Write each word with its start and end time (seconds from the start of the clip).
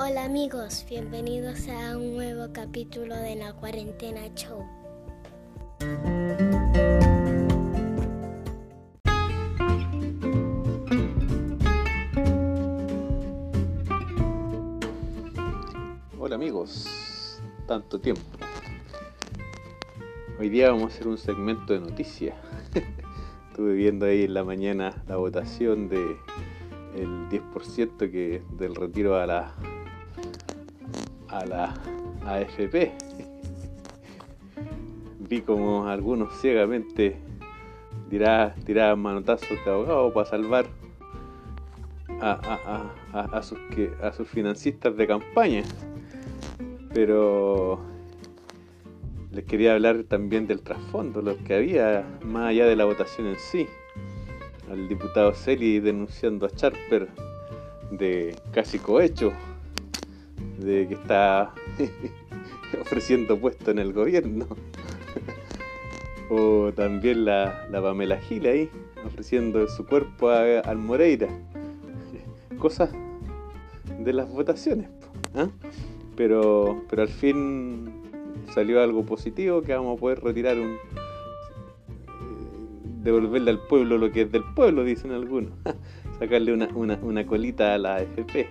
Hola 0.00 0.26
amigos, 0.26 0.86
bienvenidos 0.88 1.66
a 1.68 1.98
un 1.98 2.14
nuevo 2.14 2.52
capítulo 2.52 3.16
de 3.16 3.34
la 3.34 3.52
cuarentena 3.54 4.32
show. 4.36 4.64
Hola 16.16 16.36
amigos, 16.36 17.42
tanto 17.66 17.98
tiempo. 17.98 18.22
Hoy 20.38 20.48
día 20.48 20.70
vamos 20.70 20.84
a 20.84 20.86
hacer 20.94 21.08
un 21.08 21.18
segmento 21.18 21.72
de 21.72 21.80
noticias. 21.80 22.36
Estuve 23.50 23.74
viendo 23.74 24.06
ahí 24.06 24.22
en 24.22 24.34
la 24.34 24.44
mañana 24.44 25.02
la 25.08 25.16
votación 25.16 25.88
de 25.88 26.16
el 26.94 27.28
10% 27.30 28.12
que 28.12 28.44
del 28.56 28.76
retiro 28.76 29.16
a 29.16 29.26
la 29.26 29.54
a 31.28 31.44
la 31.46 31.74
AFP. 32.26 32.92
Vi 35.20 35.42
como 35.42 35.86
algunos 35.86 36.34
ciegamente 36.40 37.16
tiraban 38.08 39.00
manotazos 39.00 39.62
de 39.64 39.70
abogado 39.70 40.12
para 40.12 40.28
salvar 40.28 40.66
a, 42.20 42.90
a, 43.12 43.42
sus, 43.42 43.58
que, 43.74 43.90
a 44.02 44.12
sus 44.12 44.28
financistas 44.28 44.96
de 44.96 45.06
campaña. 45.06 45.62
Pero 46.94 47.78
les 49.30 49.44
quería 49.44 49.74
hablar 49.74 50.04
también 50.04 50.46
del 50.46 50.62
trasfondo, 50.62 51.22
lo 51.22 51.36
que 51.44 51.54
había 51.54 52.04
más 52.24 52.48
allá 52.48 52.66
de 52.66 52.76
la 52.76 52.84
votación 52.84 53.26
en 53.28 53.38
sí. 53.38 53.66
Al 54.70 54.88
diputado 54.88 55.32
Celi 55.34 55.80
denunciando 55.80 56.46
a 56.46 56.50
Charper 56.50 57.08
de 57.90 58.36
casi 58.52 58.78
cohecho 58.78 59.32
de 60.58 60.88
que 60.88 60.94
está 60.94 61.54
ofreciendo 62.80 63.38
puesto 63.38 63.70
en 63.70 63.78
el 63.78 63.92
gobierno. 63.92 64.46
o 66.30 66.72
también 66.72 67.24
la, 67.24 67.66
la, 67.70 67.80
Pamela 67.80 68.18
Gil 68.18 68.46
ahí, 68.46 68.70
ofreciendo 69.04 69.66
su 69.68 69.86
cuerpo 69.86 70.30
al 70.30 70.78
Moreira. 70.78 71.28
Cosas 72.58 72.90
de 73.98 74.12
las 74.12 74.30
votaciones. 74.30 74.88
¿ah? 75.34 75.48
Pero, 76.16 76.82
pero 76.90 77.02
al 77.02 77.08
fin 77.08 78.02
salió 78.52 78.82
algo 78.82 79.04
positivo 79.04 79.62
que 79.62 79.74
vamos 79.74 79.96
a 79.96 80.00
poder 80.00 80.20
retirar 80.22 80.58
un... 80.58 80.72
Eh, 80.72 80.78
devolverle 83.02 83.50
al 83.50 83.60
pueblo 83.60 83.98
lo 83.98 84.10
que 84.10 84.22
es 84.22 84.32
del 84.32 84.42
pueblo, 84.54 84.84
dicen 84.84 85.12
algunos. 85.12 85.52
Sacarle 86.18 86.52
una, 86.52 86.68
una, 86.74 86.98
una 87.00 87.24
colita 87.24 87.74
a 87.74 87.78
la 87.78 87.96
AFP. 87.96 88.48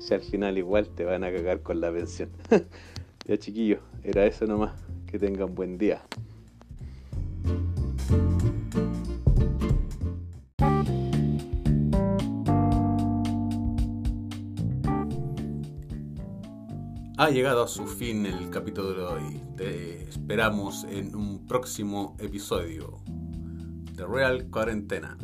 Si 0.00 0.14
al 0.14 0.22
final 0.22 0.56
igual 0.56 0.88
te 0.88 1.04
van 1.04 1.24
a 1.24 1.30
cagar 1.30 1.62
con 1.62 1.80
la 1.80 1.92
pensión. 1.92 2.30
ya 3.26 3.36
chiquillos, 3.36 3.80
era 4.02 4.24
eso 4.24 4.46
nomás. 4.46 4.72
Que 5.06 5.18
tengan 5.18 5.54
buen 5.54 5.76
día. 5.76 6.02
Ha 17.18 17.28
llegado 17.28 17.64
a 17.64 17.68
su 17.68 17.86
fin 17.86 18.24
el 18.24 18.48
capítulo 18.48 18.94
de 18.94 19.02
hoy. 19.02 19.40
Te 19.58 20.08
esperamos 20.08 20.84
en 20.84 21.14
un 21.14 21.46
próximo 21.46 22.16
episodio 22.18 22.96
de 23.92 24.06
Real 24.06 24.46
Cuarentena. 24.50 25.18